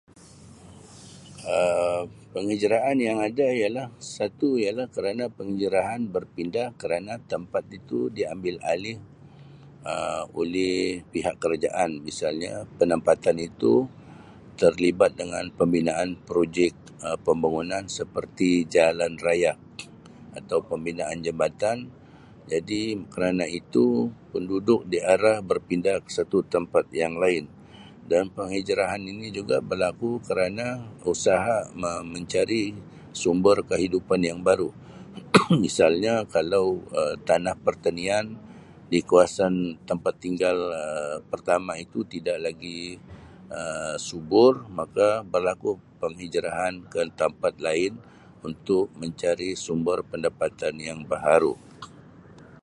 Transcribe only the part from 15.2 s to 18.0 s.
dengan pembinaan projek Um pembangunan